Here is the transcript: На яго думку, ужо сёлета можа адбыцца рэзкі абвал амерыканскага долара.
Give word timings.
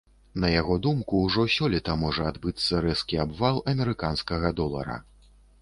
На 0.43 0.47
яго 0.51 0.77
думку, 0.85 1.19
ужо 1.27 1.43
сёлета 1.57 1.97
можа 2.05 2.25
адбыцца 2.31 2.81
рэзкі 2.89 3.21
абвал 3.25 3.63
амерыканскага 3.75 4.55
долара. 4.63 5.01